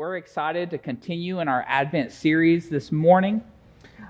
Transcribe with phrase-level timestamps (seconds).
[0.00, 3.44] we're excited to continue in our Advent series this morning.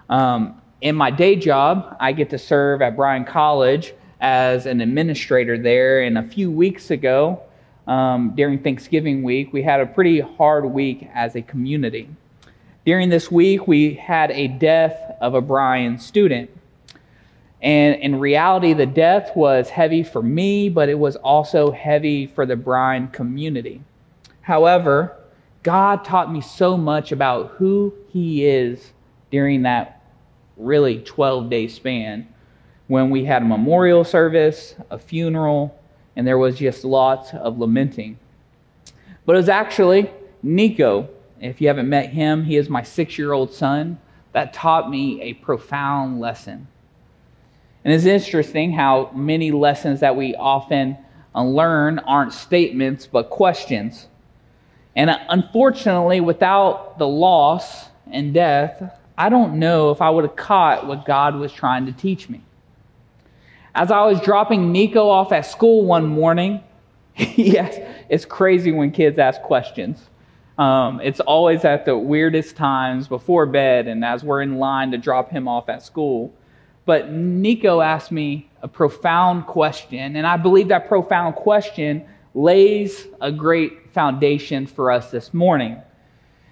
[0.09, 5.58] Um, in my day job, I get to serve at Bryan College as an administrator
[5.58, 6.03] there.
[6.03, 7.42] And a few weeks ago,
[7.89, 12.09] um, during Thanksgiving week, we had a pretty hard week as a community.
[12.86, 16.50] During this week, we had a death of a Bryan student.
[17.61, 22.46] And in reality, the death was heavy for me, but it was also heavy for
[22.46, 23.82] the Bryan community.
[24.43, 25.16] However,
[25.63, 28.93] God taught me so much about who He is
[29.31, 30.03] during that
[30.57, 32.28] really 12 day span
[32.87, 35.78] when we had a memorial service, a funeral,
[36.16, 38.18] and there was just lots of lamenting.
[39.24, 40.10] But it was actually
[40.42, 41.09] Nico.
[41.41, 43.98] If you haven't met him, he is my six year old son
[44.32, 46.66] that taught me a profound lesson.
[47.84, 50.98] And it's interesting how many lessons that we often
[51.34, 54.09] uh, learn aren't statements but questions.
[54.96, 60.87] And unfortunately, without the loss and death, I don't know if I would have caught
[60.87, 62.42] what God was trying to teach me.
[63.74, 66.62] As I was dropping Nico off at school one morning,
[67.17, 67.78] yes,
[68.09, 70.09] it's crazy when kids ask questions.
[70.59, 74.98] Um, it's always at the weirdest times before bed and as we're in line to
[74.98, 76.34] drop him off at school.
[76.84, 83.33] But Nico asked me a profound question, and I believe that profound question lays a
[83.33, 85.81] great foundation for us this morning.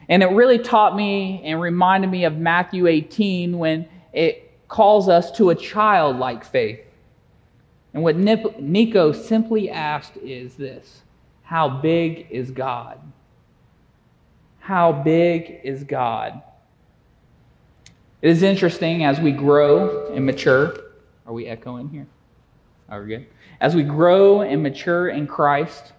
[0.08, 5.30] And it really taught me and reminded me of Matthew 18 when it calls us
[5.32, 6.80] to a childlike faith.
[7.94, 11.02] And what Nico simply asked is this
[11.42, 13.00] How big is God?
[14.58, 16.42] How big is God?
[18.20, 20.76] It is interesting as we grow and mature.
[21.26, 22.06] Are we echoing here?
[22.88, 23.26] Are we good?
[23.60, 25.92] As we grow and mature in Christ,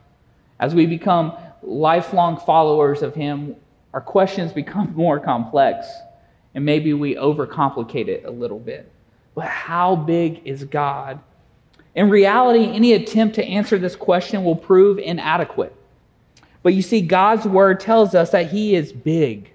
[0.60, 3.56] as we become lifelong followers of Him,
[3.94, 5.88] our questions become more complex.
[6.56, 8.92] And maybe we overcomplicate it a little bit.
[9.36, 11.20] But how big is God?
[11.96, 15.76] In reality, any attempt to answer this question will prove inadequate.
[16.64, 19.52] But you see, God's word tells us that He is big.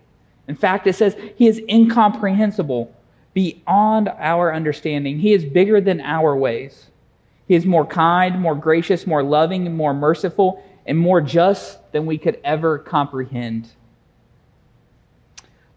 [0.46, 2.94] In fact, it says He is incomprehensible,
[3.34, 5.18] beyond our understanding.
[5.18, 6.86] He is bigger than our ways.
[7.46, 12.18] He is more kind, more gracious, more loving, more merciful, and more just than we
[12.18, 13.68] could ever comprehend.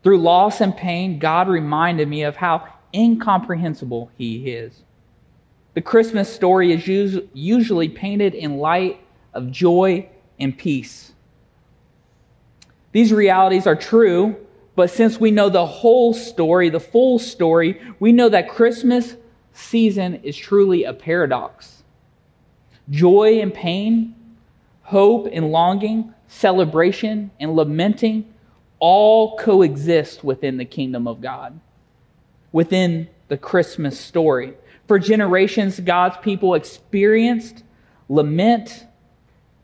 [0.04, 4.84] Through loss and pain, God reminded me of how incomprehensible He is.
[5.74, 9.02] The Christmas story is usually painted in light
[9.34, 11.12] of joy and peace.
[12.94, 14.36] These realities are true,
[14.76, 19.16] but since we know the whole story, the full story, we know that Christmas
[19.58, 21.84] season is truly a paradox.
[22.90, 24.16] Joy and pain,
[24.84, 28.34] hope and longing, celebration and lamenting
[28.80, 31.60] all coexist within the kingdom of God,
[32.52, 34.54] within the Christmas story.
[34.88, 37.64] For generations, God's people experienced
[38.08, 38.86] lament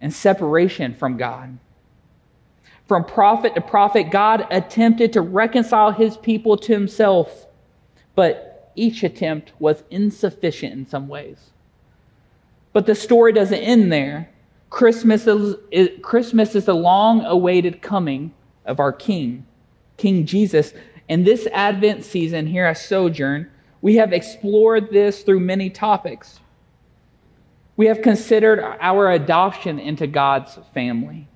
[0.01, 1.57] and separation from God.
[2.87, 7.47] From prophet to prophet, God attempted to reconcile his people to himself,
[8.15, 11.51] but each attempt was insufficient in some ways.
[12.73, 14.29] But the story doesn't end there.
[14.69, 15.55] Christmas is,
[16.01, 18.33] Christmas is the long awaited coming
[18.65, 19.45] of our King,
[19.97, 20.73] King Jesus.
[21.07, 23.49] And this Advent season here at Sojourn,
[23.81, 26.39] we have explored this through many topics.
[27.75, 31.27] We have considered our adoption into God's family.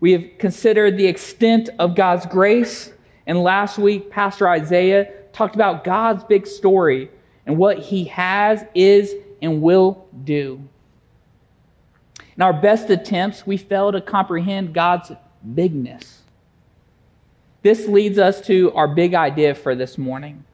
[0.00, 2.92] We have considered the extent of God's grace.
[3.26, 7.10] And last week, Pastor Isaiah talked about God's big story
[7.46, 10.62] and what he has, is, and will do.
[12.36, 15.12] In our best attempts, we fail to comprehend God's
[15.54, 16.22] bigness.
[17.62, 20.44] This leads us to our big idea for this morning.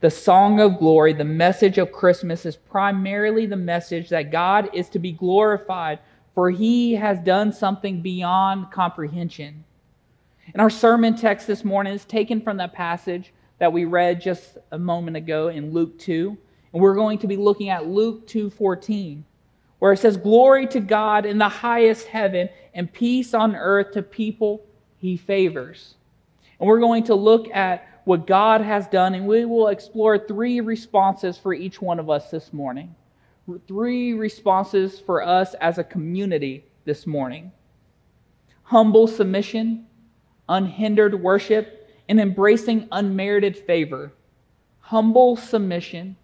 [0.00, 4.88] The song of glory, the message of Christmas, is primarily the message that God is
[4.90, 5.98] to be glorified,
[6.34, 9.64] for he has done something beyond comprehension.
[10.52, 14.58] And our sermon text this morning is taken from that passage that we read just
[14.70, 16.36] a moment ago in Luke 2.
[16.72, 19.24] And we're going to be looking at Luke 2:14,
[19.78, 24.02] where it says, "Glory to God in the highest heaven and peace on earth to
[24.02, 24.64] people
[24.96, 25.94] he favors."
[26.58, 30.60] And we're going to look at what God has done and we will explore three
[30.60, 32.94] responses for each one of us this morning.
[33.66, 37.52] Three responses for us as a community this morning.
[38.64, 39.86] Humble submission,
[40.48, 44.12] unhindered worship, and embracing unmerited favor,
[44.80, 46.16] humble submission,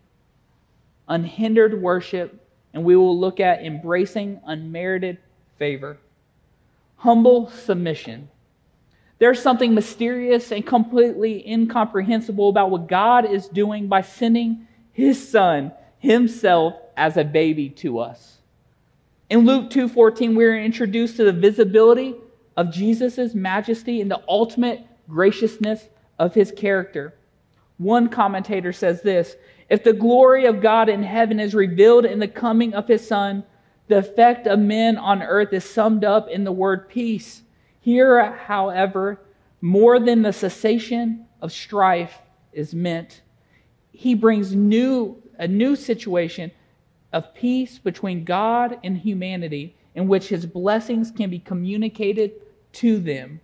[1.08, 5.18] unhindered worship, and we will look at embracing unmerited
[5.58, 5.98] favor.
[6.96, 8.28] humble submission.
[9.18, 15.72] There's something mysterious and completely incomprehensible about what God is doing by sending his son
[15.98, 18.38] himself as a baby to us.
[19.30, 22.14] In Luke 2:14 we're introduced to the visibility
[22.56, 27.14] of Jesus' majesty and the ultimate graciousness of his character.
[27.78, 29.36] One commentator says this
[29.68, 33.44] If the glory of God in heaven is revealed in the coming of his Son,
[33.88, 37.42] the effect of men on earth is summed up in the word peace.
[37.80, 39.20] Here, however,
[39.60, 42.18] more than the cessation of strife
[42.52, 43.22] is meant.
[43.92, 46.52] He brings new, a new situation
[47.12, 52.32] of peace between God and humanity in which his blessings can be communicated
[52.74, 53.40] to them.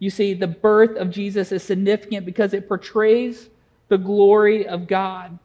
[0.00, 3.50] You see, the birth of Jesus is significant because it portrays
[3.88, 5.38] the glory of God.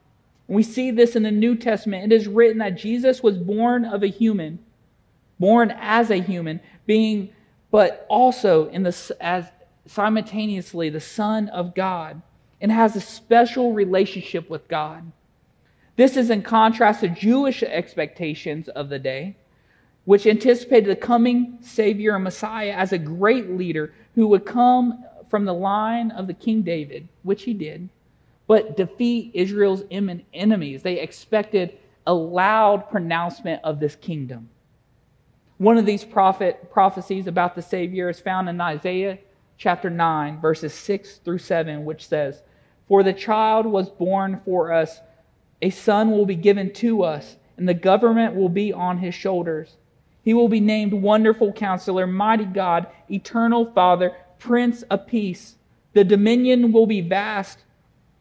[0.47, 2.11] we see this in the New Testament.
[2.11, 4.59] It is written that Jesus was born of a human,
[5.39, 7.29] born as a human, being,
[7.71, 9.45] but also in the, as
[9.87, 12.21] simultaneously the Son of God,
[12.61, 15.11] and has a special relationship with God.
[15.95, 19.35] This is in contrast to Jewish expectations of the day,
[20.05, 25.45] which anticipated the coming Savior and Messiah as a great leader who would come from
[25.45, 27.89] the line of the King David, which he did,
[28.47, 30.83] but defeat Israel's enemies.
[30.83, 34.49] They expected a loud pronouncement of this kingdom.
[35.57, 39.17] One of these prophet, prophecies about the Savior is found in Isaiah
[39.57, 42.43] chapter 9, verses 6 through 7, which says,
[42.87, 44.99] For the child was born for us
[45.61, 49.77] a son will be given to us, and the government will be on his shoulders.
[50.25, 55.55] He will be named Wonderful Counselor, Mighty God, Eternal Father, Prince of Peace.
[55.93, 57.59] The dominion will be vast,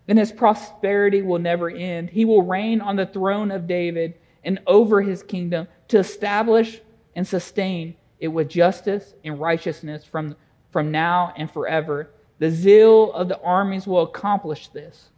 [0.07, 2.11] and his prosperity will never end.
[2.11, 6.83] He will reign on the throne of David and over his kingdom to establish
[7.17, 10.37] and sustain it with justice and righteousness from,
[10.71, 12.11] from now and forever.
[12.39, 15.09] The zeal of the armies will accomplish this.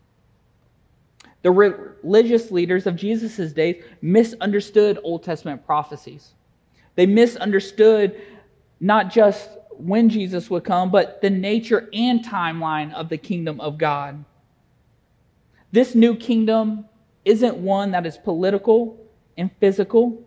[1.43, 6.35] The religious leaders of Jesus' days misunderstood Old Testament prophecies.
[6.97, 8.21] They misunderstood
[8.81, 9.49] not just
[9.79, 14.25] when Jesus would come, but the nature and timeline of the kingdom of God.
[15.73, 16.87] This new kingdom
[17.25, 18.99] isn't one that is political
[19.37, 20.25] and physical.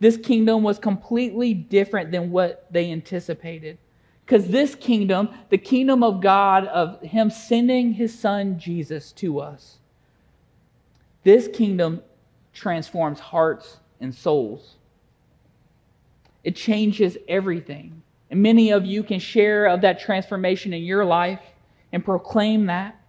[0.00, 3.78] This kingdom was completely different than what they anticipated.
[4.24, 9.78] Because this kingdom, the kingdom of God, of Him sending His Son Jesus to us,
[11.22, 12.02] this kingdom
[12.52, 14.76] transforms hearts and souls.
[16.46, 18.02] It changes everything.
[18.30, 21.40] And many of you can share of that transformation in your life
[21.92, 23.00] and proclaim that.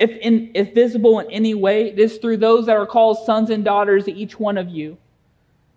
[0.00, 3.50] If, in, if visible in any way, it is through those that are called sons
[3.50, 4.98] and daughters, each one of you.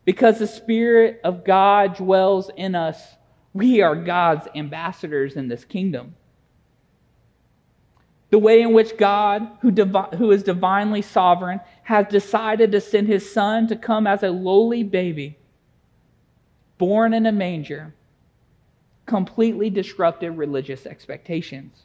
[0.04, 3.00] Because the Spirit of God dwells in us,
[3.54, 6.16] we are God's ambassadors in this kingdom.
[8.32, 13.08] The way in which God, who, divi- who is divinely sovereign, has decided to send
[13.08, 15.38] his son to come as a lowly baby,
[16.80, 17.94] born in a manger,
[19.06, 21.84] completely disrupted religious expectations.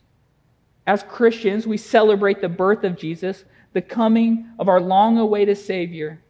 [0.86, 3.44] As Christians, we celebrate the birth of Jesus,
[3.74, 6.20] the coming of our long awaited Savior,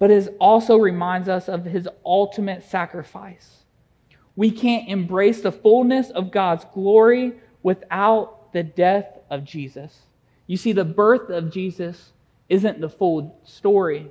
[0.00, 3.58] but it also reminds us of his ultimate sacrifice.
[4.34, 10.00] We can't embrace the fullness of God's glory without the death of Jesus.
[10.46, 12.12] You see, the birth of Jesus
[12.48, 14.10] isn't the full story.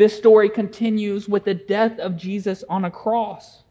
[0.00, 3.64] This story continues with the death of Jesus on a cross.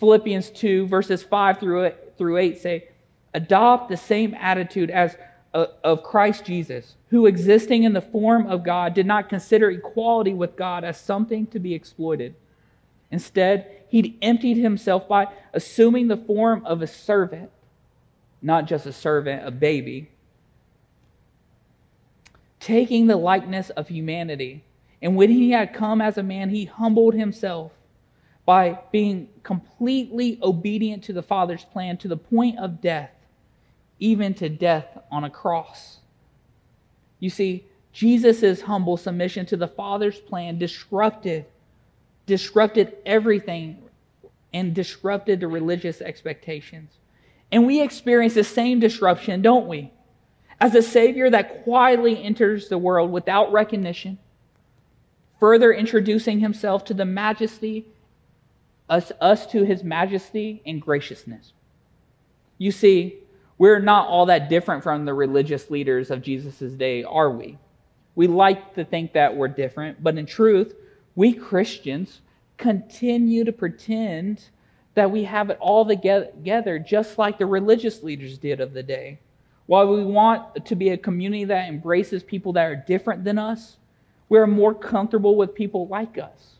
[0.00, 2.88] Philippians 2, verses 5 through 8 say,
[3.34, 5.14] Adopt the same attitude as
[5.52, 10.32] uh, of Christ Jesus, who existing in the form of God did not consider equality
[10.32, 12.34] with God as something to be exploited.
[13.10, 17.50] Instead, he emptied himself by assuming the form of a servant
[18.40, 20.08] not just a servant, a baby,
[22.58, 24.64] taking the likeness of humanity.
[25.06, 27.70] And when he had come as a man, he humbled himself
[28.44, 33.12] by being completely obedient to the Father's plan to the point of death,
[34.00, 35.98] even to death on a cross.
[37.20, 41.46] You see, Jesus' humble submission to the Father's plan disrupted,
[42.26, 43.78] disrupted everything
[44.52, 46.90] and disrupted the religious expectations.
[47.52, 49.92] And we experience the same disruption, don't we?
[50.60, 54.18] As a Savior that quietly enters the world without recognition,
[55.38, 57.86] further introducing himself to the majesty,
[58.88, 61.52] us, us to his majesty and graciousness.
[62.58, 63.18] You see,
[63.58, 67.58] we're not all that different from the religious leaders of Jesus' day, are we?
[68.14, 70.74] We like to think that we're different, but in truth,
[71.14, 72.20] we Christians
[72.56, 74.42] continue to pretend
[74.94, 79.18] that we have it all together, just like the religious leaders did of the day.
[79.66, 83.76] While we want to be a community that embraces people that are different than us,
[84.28, 86.56] we're more comfortable with people like us.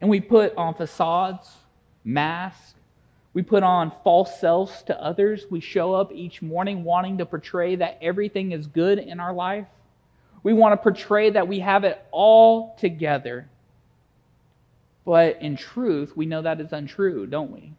[0.00, 1.50] And we put on facades,
[2.04, 2.74] masks,
[3.34, 5.46] we put on false selves to others.
[5.50, 9.66] We show up each morning wanting to portray that everything is good in our life.
[10.44, 13.48] We want to portray that we have it all together.
[15.04, 17.72] But in truth, we know that is untrue, don't we?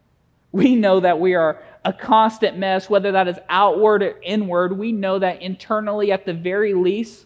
[0.51, 4.77] We know that we are a constant mess, whether that is outward or inward.
[4.77, 7.24] We know that internally, at the very least,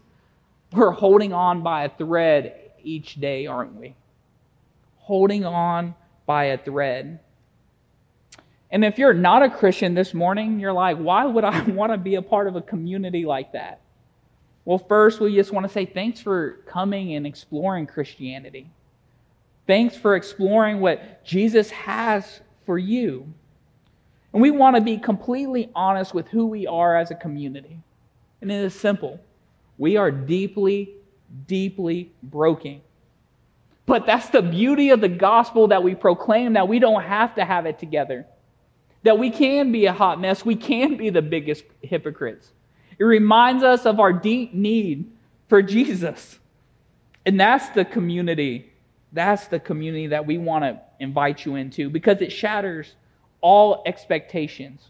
[0.71, 3.95] we're holding on by a thread each day, aren't we?
[4.97, 5.95] Holding on
[6.25, 7.19] by a thread.
[8.71, 11.97] And if you're not a Christian this morning, you're like, why would I want to
[11.97, 13.81] be a part of a community like that?
[14.65, 18.69] Well, first, we just want to say thanks for coming and exploring Christianity.
[19.65, 23.33] Thanks for exploring what Jesus has for you.
[24.31, 27.79] And we want to be completely honest with who we are as a community.
[28.41, 29.19] And it is simple
[29.79, 30.93] we are deeply,
[31.47, 32.81] deeply broken.
[33.87, 37.45] But that's the beauty of the gospel that we proclaim that we don't have to
[37.45, 38.27] have it together.
[39.01, 42.51] That we can be a hot mess, we can be the biggest hypocrites.
[42.99, 45.11] It reminds us of our deep need
[45.47, 46.37] for Jesus.
[47.25, 48.69] And that's the community
[49.11, 52.93] that's the community that we want to invite you into because it shatters
[53.41, 54.89] all expectations.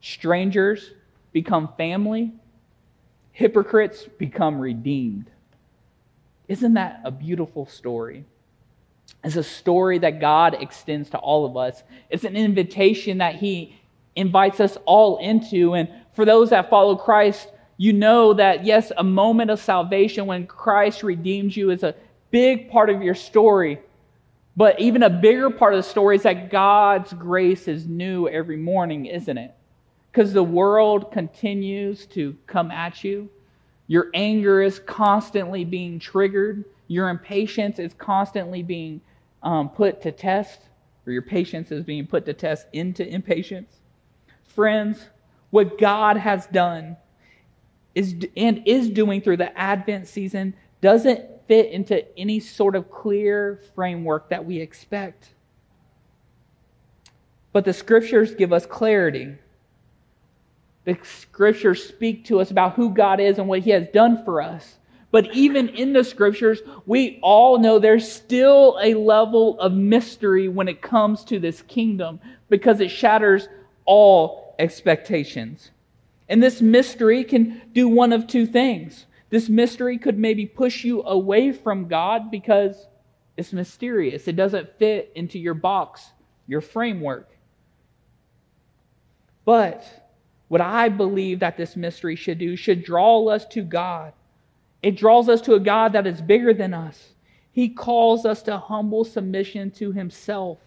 [0.00, 0.90] Strangers
[1.32, 2.32] become family,
[3.32, 5.30] hypocrites become redeemed.
[6.48, 8.24] Isn't that a beautiful story?
[9.22, 11.82] It's a story that God extends to all of us.
[12.08, 13.78] It's an invitation that He
[14.16, 15.74] invites us all into.
[15.74, 20.46] And for those that follow Christ, you know that, yes, a moment of salvation when
[20.46, 21.94] Christ redeems you is a
[22.30, 23.80] big part of your story.
[24.56, 28.56] But even a bigger part of the story is that God's grace is new every
[28.56, 29.54] morning, isn't it?
[30.10, 33.28] Because the world continues to come at you.
[33.86, 36.64] Your anger is constantly being triggered.
[36.88, 39.00] Your impatience is constantly being
[39.42, 40.60] um, put to test,
[41.06, 43.76] or your patience is being put to test into impatience.
[44.42, 45.08] Friends,
[45.50, 46.96] what God has done
[47.94, 53.60] is and is doing through the Advent season doesn't fit into any sort of clear
[53.74, 55.30] framework that we expect.
[57.52, 59.34] But the scriptures give us clarity.
[60.84, 64.40] The scriptures speak to us about who God is and what He has done for
[64.40, 64.76] us.
[65.10, 70.68] But even in the scriptures, we all know there's still a level of mystery when
[70.68, 73.48] it comes to this kingdom because it shatters
[73.84, 75.72] all expectations.
[76.28, 79.06] And this mystery can do one of two things.
[79.30, 82.86] This mystery could maybe push you away from God because
[83.36, 84.28] it's mysterious.
[84.28, 86.08] It doesn't fit into your box,
[86.46, 87.28] your framework.
[89.44, 89.84] But
[90.50, 94.12] what I believe that this mystery should do should draw us to God.
[94.82, 97.10] It draws us to a God that is bigger than us.
[97.52, 100.58] He calls us to humble submission to Himself.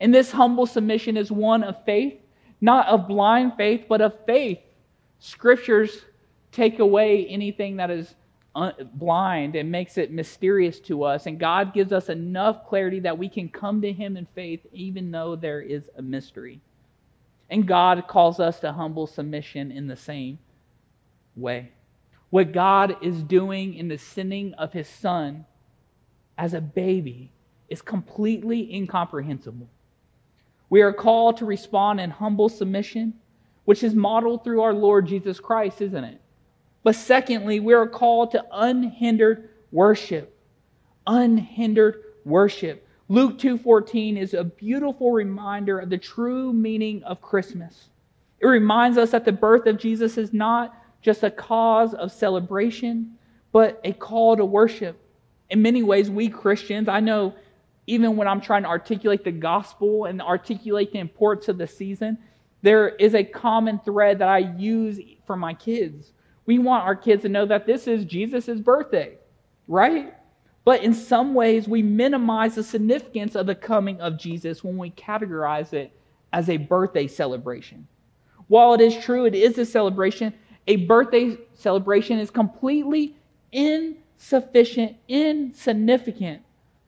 [0.00, 2.14] And this humble submission is one of faith,
[2.62, 4.60] not of blind faith, but of faith.
[5.18, 6.06] Scriptures
[6.50, 8.14] take away anything that is
[8.94, 11.26] blind and makes it mysterious to us.
[11.26, 15.10] And God gives us enough clarity that we can come to Him in faith, even
[15.10, 16.62] though there is a mystery.
[17.54, 20.40] And God calls us to humble submission in the same
[21.36, 21.70] way.
[22.30, 25.46] What God is doing in the sending of His Son
[26.36, 27.30] as a baby
[27.68, 29.68] is completely incomprehensible.
[30.68, 33.14] We are called to respond in humble submission,
[33.66, 36.20] which is modeled through our Lord Jesus Christ, isn't it?
[36.82, 40.36] But secondly, we are called to unhindered worship.
[41.06, 42.83] Unhindered worship.
[43.08, 47.90] Luke 2:14 is a beautiful reminder of the true meaning of Christmas.
[48.40, 53.18] It reminds us that the birth of Jesus is not just a cause of celebration,
[53.52, 54.96] but a call to worship.
[55.50, 57.34] In many ways, we Christians, I know
[57.86, 62.16] even when I'm trying to articulate the gospel and articulate the importance of the season,
[62.62, 66.12] there is a common thread that I use for my kids.
[66.46, 69.18] We want our kids to know that this is Jesus' birthday,
[69.68, 70.14] right?
[70.64, 74.90] But in some ways, we minimize the significance of the coming of Jesus when we
[74.90, 75.92] categorize it
[76.32, 77.86] as a birthday celebration.
[78.48, 80.32] While it is true, it is a celebration,
[80.66, 83.14] a birthday celebration is completely
[83.52, 86.42] insufficient, insignificant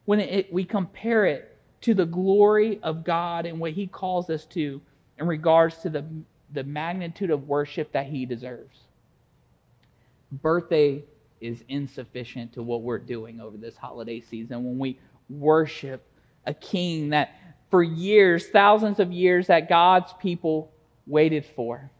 [0.06, 4.46] when it, we compare it to the glory of God and what He calls us
[4.46, 4.80] to
[5.18, 6.04] in regards to the,
[6.52, 8.86] the magnitude of worship that He deserves
[10.32, 11.02] birthday
[11.40, 16.06] is insufficient to what we're doing over this holiday season when we worship
[16.46, 17.34] a king that
[17.70, 20.70] for years, thousands of years, that God's people
[21.06, 21.90] waited for.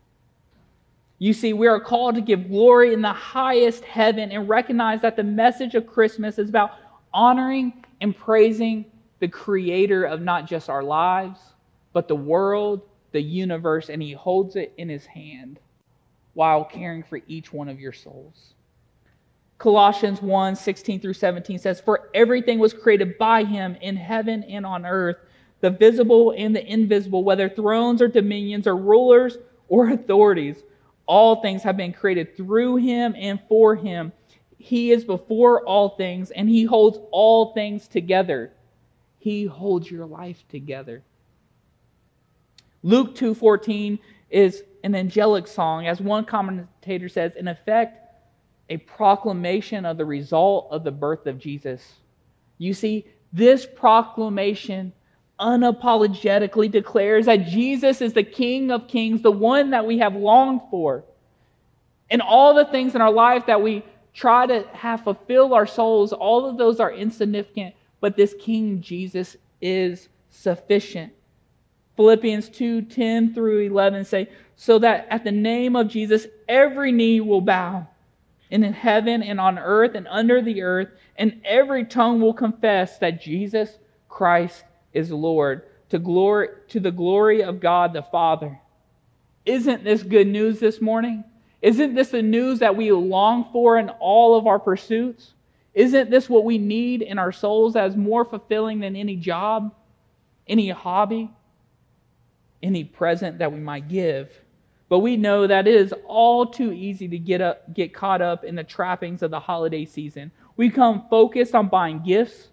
[1.18, 5.16] You see, we are called to give glory in the highest heaven and recognize that
[5.16, 6.72] the message of Christmas is about
[7.12, 8.84] honoring and praising
[9.18, 11.40] the creator of not just our lives,
[11.94, 15.58] but the world, the universe, and he holds it in his hand
[16.34, 18.52] while caring for each one of your souls.
[19.58, 24.66] Colossians 1 16 through 17 says, For everything was created by him in heaven and
[24.66, 25.16] on earth,
[25.60, 30.62] the visible and the invisible, whether thrones or dominions or rulers or authorities.
[31.06, 34.12] All things have been created through him and for him.
[34.58, 38.52] He is before all things, and he holds all things together.
[39.18, 41.02] He holds your life together.
[42.82, 43.98] Luke 2:14
[44.30, 48.05] is an angelic song, as one commentator says, in effect,
[48.68, 51.94] a proclamation of the result of the birth of Jesus.
[52.58, 54.92] You see, this proclamation
[55.38, 60.62] unapologetically declares that Jesus is the King of Kings, the one that we have longed
[60.70, 61.04] for.
[62.10, 66.12] And all the things in our life that we try to have fulfill our souls,
[66.12, 71.12] all of those are insignificant, but this King Jesus is sufficient.
[71.96, 77.20] Philippians 2 10 through 11 say, So that at the name of Jesus, every knee
[77.20, 77.86] will bow,
[78.50, 82.98] and in heaven and on earth and under the earth, and every tongue will confess
[82.98, 88.58] that Jesus Christ is Lord, to, glory, to the glory of God the Father.
[89.44, 91.24] Isn't this good news this morning?
[91.62, 95.34] Isn't this the news that we long for in all of our pursuits?
[95.74, 99.74] Isn't this what we need in our souls as more fulfilling than any job,
[100.48, 101.30] any hobby,
[102.62, 104.30] any present that we might give?
[104.88, 108.44] But we know that it is all too easy to get, up, get caught up
[108.44, 110.30] in the trappings of the holiday season.
[110.56, 112.48] We come focused on buying gifts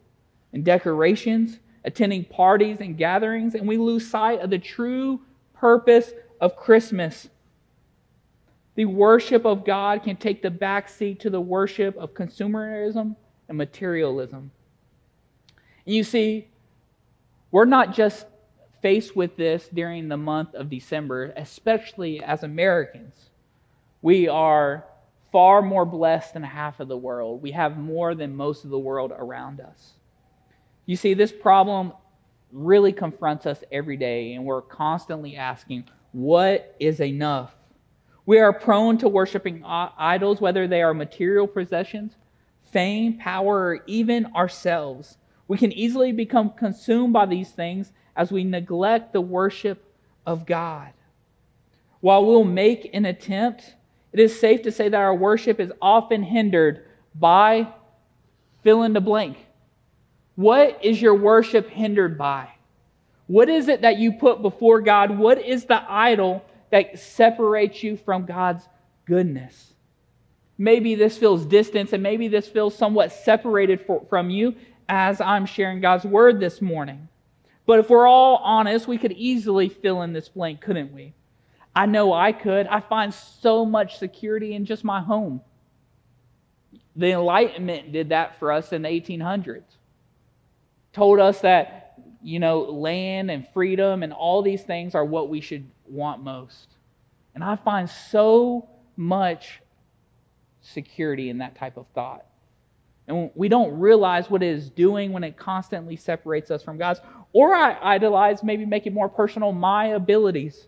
[0.51, 5.21] and decorations attending parties and gatherings, and we lose sight of the true
[5.53, 7.29] purpose of Christmas.
[8.75, 13.15] The worship of God can take the back seat to the worship of consumerism
[13.47, 14.51] and materialism.
[15.85, 16.47] And you see,
[17.51, 18.25] we're not just
[18.83, 23.15] faced with this during the month of December, especially as Americans.
[24.03, 24.85] We are
[25.31, 27.41] far more blessed than half of the world.
[27.41, 29.93] We have more than most of the world around us.
[30.85, 31.93] You see, this problem
[32.51, 37.55] really confronts us every day, and we're constantly asking, what is enough?
[38.25, 42.17] We are prone to worshiping idols, whether they are material possessions,
[42.71, 45.17] fame, power, or even ourselves.
[45.47, 49.83] We can easily become consumed by these things as we neglect the worship
[50.25, 50.91] of God.
[51.99, 53.75] While we'll make an attempt,
[54.11, 57.67] it is safe to say that our worship is often hindered by
[58.61, 59.37] fill in the blank.
[60.35, 62.49] What is your worship hindered by?
[63.27, 65.17] What is it that you put before God?
[65.17, 68.67] What is the idol that separates you from God's
[69.05, 69.73] goodness?
[70.57, 74.55] Maybe this feels distant and maybe this feels somewhat separated for, from you
[74.87, 77.07] as I'm sharing God's word this morning.
[77.65, 81.13] But if we're all honest, we could easily fill in this blank, couldn't we?
[81.75, 82.67] I know I could.
[82.67, 85.41] I find so much security in just my home.
[86.95, 89.63] The Enlightenment did that for us in the 1800s
[90.93, 95.41] told us that, you know, land and freedom and all these things are what we
[95.41, 96.69] should want most.
[97.35, 99.59] And I find so much
[100.61, 102.25] security in that type of thought.
[103.07, 107.01] And we don't realize what it is doing when it constantly separates us from God's.
[107.33, 110.67] Or I idolize, maybe make it more personal, my abilities.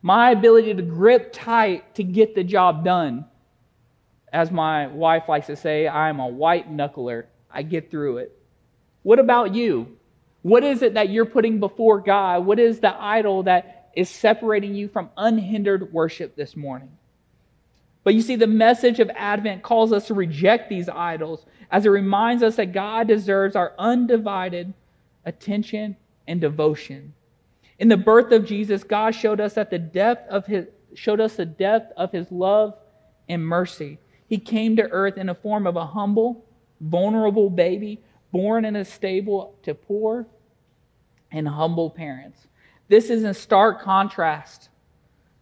[0.00, 3.26] My ability to grip tight to get the job done.
[4.32, 7.24] As my wife likes to say, I'm a white knuckler.
[7.50, 8.38] I get through it.
[9.02, 9.96] What about you?
[10.42, 12.44] What is it that you're putting before God?
[12.44, 16.90] What is the idol that is separating you from unhindered worship this morning?
[18.04, 21.90] But you see, the message of Advent calls us to reject these idols as it
[21.90, 24.74] reminds us that God deserves our undivided
[25.24, 25.96] attention
[26.28, 27.14] and devotion.
[27.78, 31.34] In the birth of Jesus, God showed us that the depth of his showed us
[31.34, 32.74] the depth of his love
[33.28, 33.98] and mercy.
[34.28, 36.44] He came to earth in the form of a humble,
[36.80, 40.26] vulnerable baby born in a stable to poor
[41.32, 42.46] and humble parents.
[42.88, 44.68] This is in stark contrast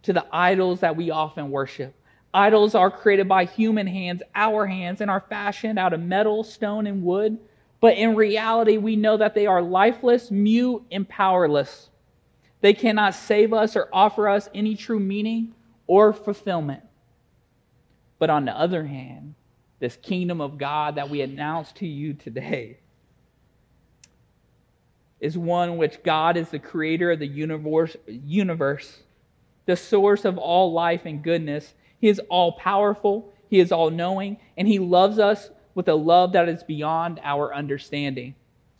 [0.02, 1.94] to the idols that we often worship.
[2.34, 6.86] Idols are created by human hands, our hands, and are fashioned out of metal, stone,
[6.86, 7.38] and wood.
[7.80, 11.90] But in reality, we know that they are lifeless, mute, and powerless.
[12.60, 15.54] They cannot save us or offer us any true meaning
[15.86, 16.82] or fulfillment.
[18.18, 19.34] But on the other hand,
[19.80, 22.78] this kingdom of God that we announce to you today
[25.20, 29.02] is one which God is the creator of the universe, universe,
[29.66, 31.74] the source of all life and goodness.
[32.02, 36.32] He is all powerful, He is all knowing, and He loves us with a love
[36.32, 38.34] that is beyond our understanding.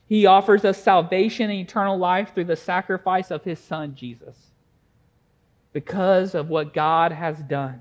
[0.08, 4.36] He offers us salvation and eternal life through the sacrifice of His Son, Jesus.
[5.72, 7.80] Because of what God has done,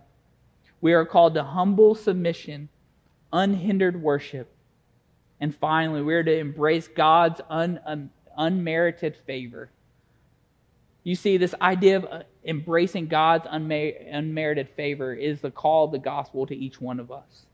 [0.80, 2.70] we are called to humble submission,
[3.34, 4.48] unhindered worship,
[5.40, 9.72] and finally, we are to embrace God's un, un, unmerited favor.
[11.04, 15.92] You see, this idea of uh, embracing God's unmer- unmerited favor is the call of
[15.92, 17.46] the gospel to each one of us.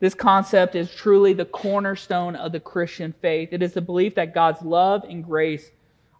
[0.00, 3.50] This concept is truly the cornerstone of the Christian faith.
[3.52, 5.70] It is the belief that God's love and grace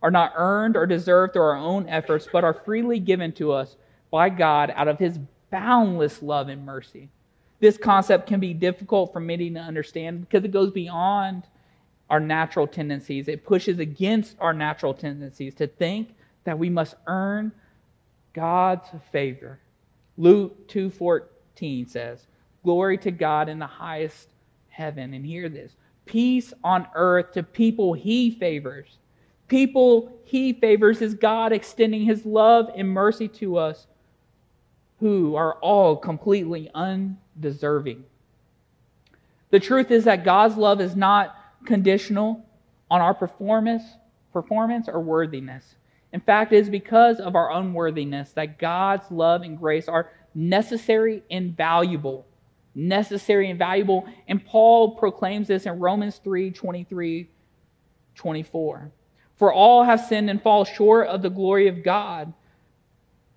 [0.02, 3.76] are not earned or deserved through our own efforts, but are freely given to us
[4.11, 5.18] by God out of his
[5.50, 7.09] boundless love and mercy
[7.64, 11.44] this concept can be difficult for many to understand because it goes beyond
[12.11, 13.26] our natural tendencies.
[13.26, 17.52] It pushes against our natural tendencies to think that we must earn
[18.33, 19.59] God's favor.
[20.16, 22.26] Luke 2:14 says,
[22.62, 24.28] "Glory to God in the highest
[24.68, 25.74] heaven." And hear this.
[26.04, 28.98] Peace on earth to people he favors.
[29.48, 33.87] People he favors is God extending his love and mercy to us
[35.00, 38.04] who are all completely undeserving.
[39.50, 42.44] The truth is that God's love is not conditional
[42.90, 43.83] on our performance,
[44.33, 45.76] performance or worthiness.
[46.14, 51.22] In fact, it is because of our unworthiness that God's love and grace are necessary
[51.31, 52.24] and valuable.
[52.74, 54.09] Necessary and valuable.
[54.27, 57.29] And Paul proclaims this in Romans 3 23,
[58.14, 58.90] 24.
[59.37, 62.33] For all have sinned and fall short of the glory of God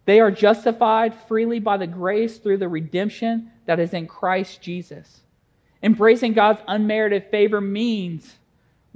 [0.07, 5.19] they are justified freely by the grace through the redemption that is in Christ Jesus.
[5.83, 8.37] Embracing God's unmerited favor means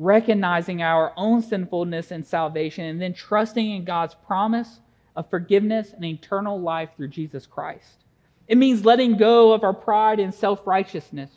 [0.01, 4.79] recognizing our own sinfulness and salvation and then trusting in God's promise
[5.15, 8.03] of forgiveness and eternal life through Jesus Christ.
[8.47, 11.29] It means letting go of our pride and self righteousness.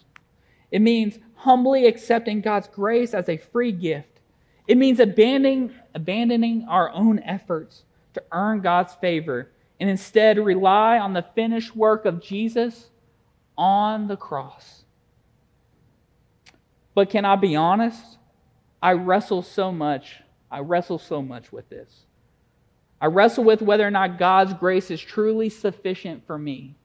[0.70, 4.20] It means humbly accepting God's grace as a free gift.
[4.66, 11.12] It means abandoning, abandoning our own efforts to earn God's favor and instead rely on
[11.12, 12.88] the finished work of Jesus
[13.58, 14.84] on the cross.
[16.94, 18.18] But can I be honest?
[18.84, 20.20] I wrestle so much.
[20.50, 21.90] I wrestle so much with this.
[23.00, 26.76] I wrestle with whether or not God's grace is truly sufficient for me.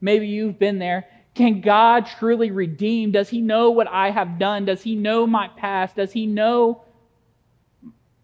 [0.00, 1.06] Maybe you've been there.
[1.36, 3.12] Can God truly redeem?
[3.12, 4.64] Does He know what I have done?
[4.64, 5.94] Does He know my past?
[5.94, 6.82] Does He know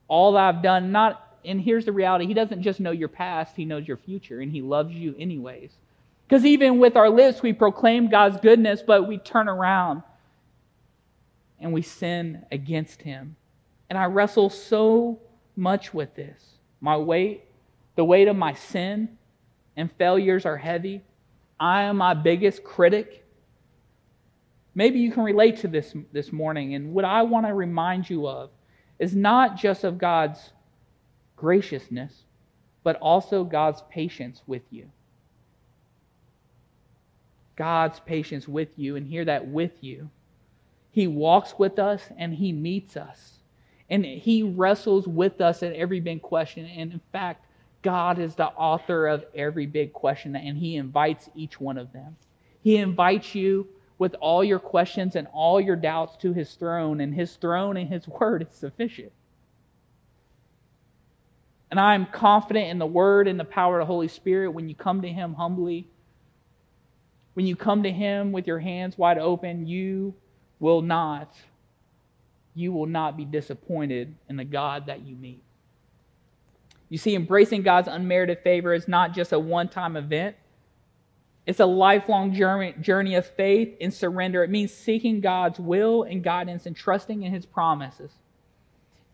[0.09, 0.90] all that I've done?
[0.90, 4.40] Not and here's the reality He doesn't just know your past, He knows your future,
[4.40, 5.71] and He loves you anyways.
[6.27, 10.03] Because even with our lips, we proclaim God's goodness, but we turn around
[11.61, 13.37] and we sin against Him.
[13.88, 15.20] And I wrestle so
[15.57, 16.42] much with this.
[16.81, 17.44] My weight,
[17.96, 19.16] the weight of my sin
[19.77, 21.03] and failures are heavy.
[21.59, 23.27] I am my biggest critic.
[24.75, 26.75] Maybe you can relate to this this morning.
[26.75, 28.51] And what I want to remind you of
[28.99, 30.53] is not just of God's
[31.37, 32.25] graciousness,
[32.83, 34.90] but also God's patience with you.
[37.57, 40.09] God's patience with you, and hear that with you.
[40.90, 43.38] He walks with us and He meets us.
[43.88, 46.66] And He wrestles with us at every big question.
[46.66, 47.46] And in fact,
[47.83, 52.16] God is the author of every big question, and He invites each one of them.
[52.62, 53.66] He invites you
[53.98, 57.88] with all your questions and all your doubts to His throne, and His throne and
[57.88, 59.12] His word is sufficient.
[61.70, 64.68] And I am confident in the word and the power of the Holy Spirit when
[64.68, 65.88] you come to Him humbly.
[67.35, 70.14] When you come to Him with your hands wide open, you
[70.61, 71.35] will not,
[72.55, 75.42] you will not be disappointed in the God that you meet.
[76.88, 80.37] You see, embracing God's unmerited favor is not just a one time event,
[81.46, 84.44] it's a lifelong journey, journey of faith and surrender.
[84.44, 88.12] It means seeking God's will and guidance and trusting in His promises.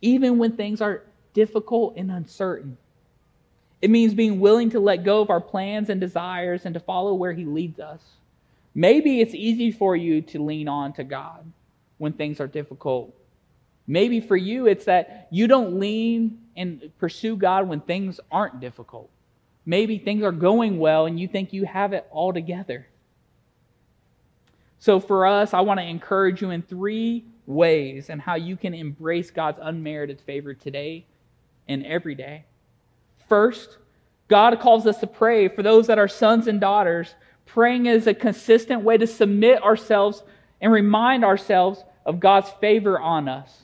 [0.03, 1.03] Even when things are
[1.37, 2.79] difficult and uncertain.
[3.83, 7.13] It means being willing to let go of our plans and desires and to follow
[7.13, 8.01] where He leads us.
[8.77, 11.51] Maybe it's easy for you to lean on to God
[11.97, 13.17] when things are difficult.
[13.87, 19.09] Maybe for you, it's that you don't lean and pursue God when things aren't difficult.
[19.65, 22.87] Maybe things are going well and you think you have it all together.
[24.79, 28.75] So, for us, I want to encourage you in three ways and how you can
[28.75, 31.07] embrace God's unmerited favor today
[31.67, 32.45] and every day.
[33.27, 33.79] First,
[34.29, 37.15] God calls us to pray for those that are sons and daughters.
[37.47, 40.23] Praying is a consistent way to submit ourselves
[40.61, 43.63] and remind ourselves of God's favor on us,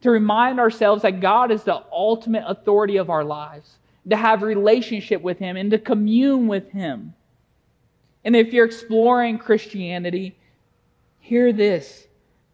[0.00, 3.76] to remind ourselves that God is the ultimate authority of our lives,
[4.08, 7.14] to have relationship with Him and to commune with Him.
[8.24, 10.36] And if you're exploring Christianity,
[11.20, 12.06] hear this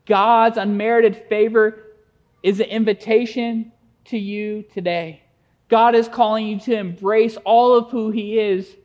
[0.07, 1.85] God's unmerited favor
[2.43, 3.73] is an invitation
[4.07, 5.23] to you today.
[5.69, 8.77] God is calling you to embrace all of who He is.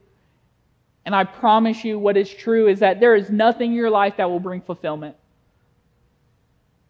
[1.06, 4.18] And I promise you, what is true is that there is nothing in your life
[4.18, 5.16] that will bring fulfillment.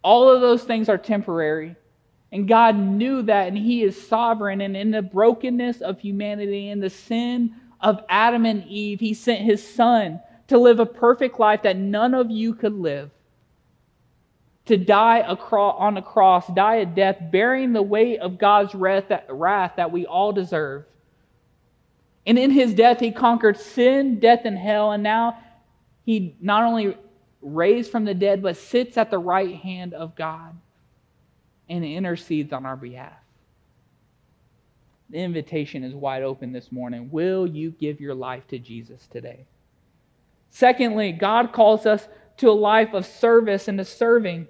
[0.04, 1.75] All of those things are temporary.
[2.32, 4.62] And God knew that, and He is sovereign.
[4.62, 9.41] And in the brokenness of humanity, in the sin of Adam and Eve, He sent
[9.41, 13.12] His Son to live a perfect life that none of you could live
[14.65, 19.91] to die on a cross, die a death, bearing the weight of God's wrath that
[19.91, 20.86] we all deserve.
[22.26, 24.92] And in his death, he conquered sin, death, and hell.
[24.92, 25.38] And now
[26.04, 26.98] he not only
[27.42, 30.56] raised from the dead, but sits at the right hand of God
[31.70, 33.14] and intercedes on our behalf.
[35.10, 37.10] The invitation is wide open this morning.
[37.12, 39.46] Will you give your life to Jesus today?
[40.50, 42.08] Secondly, God calls us
[42.38, 44.48] to a life of service and to serving.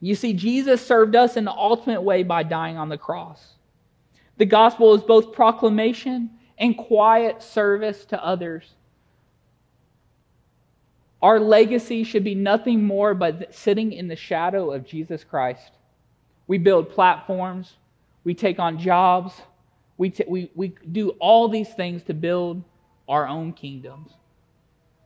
[0.00, 3.54] You see, Jesus served us in the ultimate way by dying on the cross.
[4.38, 8.74] The gospel is both proclamation and quiet service to others.
[11.20, 15.70] Our legacy should be nothing more but sitting in the shadow of Jesus Christ.
[16.48, 17.76] We build platforms,
[18.24, 19.32] we take on jobs,
[19.98, 22.62] we, t- we, we do all these things to build
[23.08, 24.10] our own kingdoms.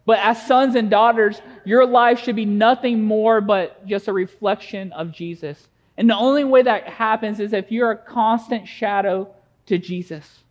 [0.06, 4.92] But as sons and daughters, your life should be nothing more but just a reflection
[4.92, 5.68] of Jesus.
[5.98, 9.35] And the only way that happens is if you're a constant shadow
[9.66, 10.44] to Jesus,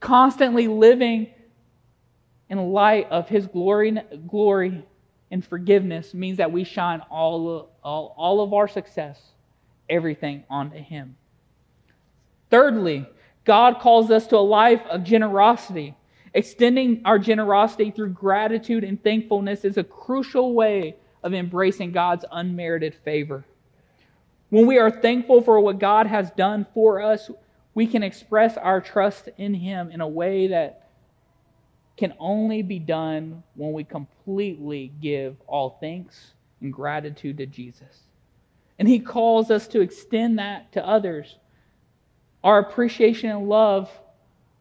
[0.00, 1.28] constantly living
[2.48, 4.84] in light of his glory, glory
[5.30, 9.20] and forgiveness means that we shine all, all, all of our success,
[9.88, 11.16] everything onto him.
[12.50, 13.06] Thirdly,
[13.44, 15.94] God calls us to a life of generosity.
[16.34, 22.94] Extending our generosity through gratitude and thankfulness is a crucial way of embracing God's unmerited
[23.04, 23.44] favor.
[24.50, 27.30] When we are thankful for what God has done for us,
[27.74, 30.88] we can express our trust in Him in a way that
[31.96, 38.02] can only be done when we completely give all thanks and gratitude to Jesus.
[38.78, 41.36] And He calls us to extend that to others.
[42.44, 43.90] Our appreciation and love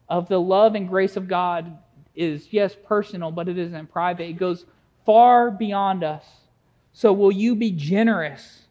[0.09, 1.77] of the love and grace of God
[2.15, 4.29] is, yes, personal, but it isn't private.
[4.29, 4.65] It goes
[5.05, 6.25] far beyond us.
[6.93, 8.64] So, will you be generous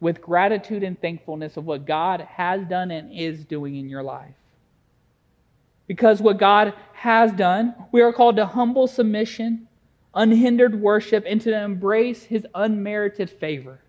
[0.00, 4.34] with gratitude and thankfulness of what God has done and is doing in your life?
[5.86, 9.68] Because what God has done, we are called to humble submission,
[10.14, 13.80] unhindered worship, and to embrace his unmerited favor.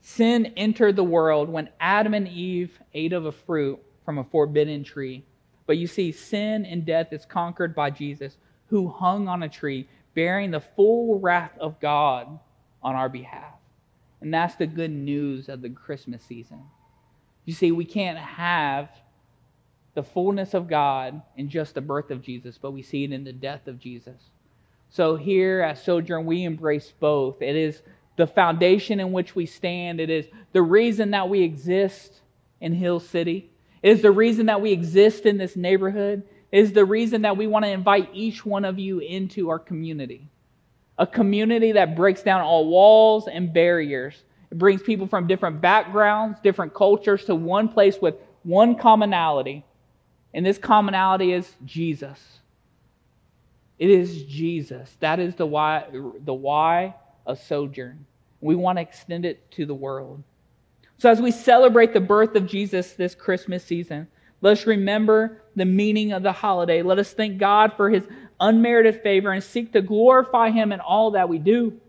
[0.00, 4.84] Sin entered the world when Adam and Eve ate of a fruit from a forbidden
[4.84, 5.24] tree.
[5.66, 9.88] But you see, sin and death is conquered by Jesus, who hung on a tree,
[10.14, 12.38] bearing the full wrath of God
[12.84, 13.54] on our behalf.
[14.20, 16.62] And that's the good news of the Christmas season.
[17.44, 18.88] You see, we can't have
[19.94, 23.24] the fullness of God in just the birth of Jesus, but we see it in
[23.24, 24.20] the death of Jesus.
[24.90, 27.42] So here at Sojourn, we embrace both.
[27.42, 27.82] It is
[28.16, 30.00] the foundation in which we stand.
[30.00, 32.20] It is the reason that we exist
[32.60, 33.50] in Hill City.
[33.82, 36.22] It is the reason that we exist in this neighborhood.
[36.50, 39.58] It is the reason that we want to invite each one of you into our
[39.58, 40.28] community.
[40.98, 44.22] A community that breaks down all walls and barriers.
[44.50, 49.64] It brings people from different backgrounds, different cultures to one place with one commonality.
[50.32, 52.40] And this commonality is Jesus.
[53.78, 54.96] It is Jesus.
[55.00, 55.86] That is the why,
[56.24, 56.94] the why
[57.26, 58.06] of sojourn.
[58.40, 60.22] We want to extend it to the world.
[60.98, 64.06] So, as we celebrate the birth of Jesus this Christmas season,
[64.40, 66.82] let us remember the meaning of the holiday.
[66.82, 68.04] Let us thank God for his
[68.44, 71.80] unmerited favor and seek to glorify him in all that we do.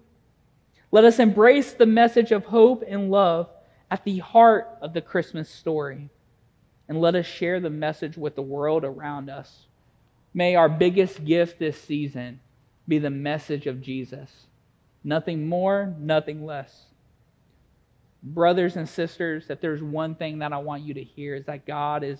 [0.91, 3.49] Let us embrace the message of hope and love
[3.91, 6.09] at the heart of the Christmas story.
[6.87, 9.65] And let us share the message with the world around us.
[10.33, 12.39] May our biggest gift this season
[12.87, 14.31] be the message of Jesus.
[15.03, 16.85] Nothing more, nothing less.
[18.23, 21.65] Brothers and sisters, that there's one thing that I want you to hear is that
[21.65, 22.19] God is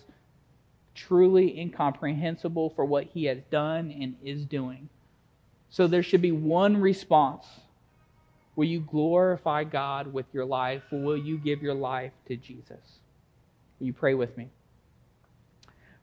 [0.95, 4.89] truly incomprehensible for what he has done and is doing.
[5.69, 7.45] So there should be one response.
[8.55, 12.79] Will you glorify God with your life, will you give your life to Jesus?
[13.79, 14.47] Will you pray with me?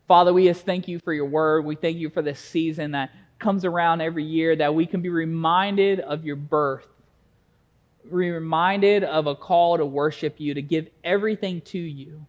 [0.06, 1.64] Father, we just thank you for your word.
[1.64, 5.08] We thank you for this season that comes around every year that we can be
[5.08, 6.86] reminded of your birth.
[8.10, 12.26] reminded of a call to worship you, to give everything to you.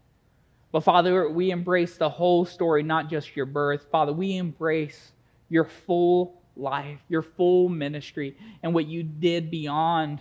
[0.73, 3.85] But Father, we embrace the whole story, not just your birth.
[3.91, 5.11] Father, we embrace
[5.47, 10.19] your full life, your full ministry, and what you did beyond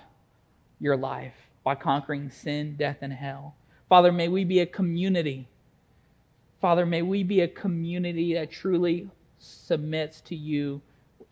[0.79, 1.33] your life
[1.65, 3.55] by conquering sin, death, and hell.
[3.89, 5.49] Father, may we be a community.
[6.61, 10.83] Father, may we be a community that truly submits to you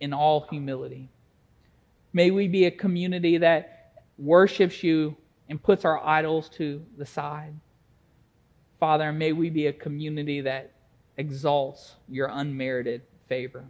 [0.01, 1.11] in all humility.
[2.15, 5.15] May we be a community that worships you
[5.51, 7.53] and puts our idols to the side.
[8.81, 10.73] Father, may we be a community that
[11.19, 13.67] exalts your unmerited favor.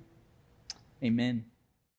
[1.02, 1.49] Amen.